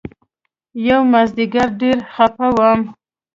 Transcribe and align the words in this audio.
يومازديگر 0.87 1.67
ډېر 1.81 1.97
خپه 2.13 2.47
وم. 2.57 2.81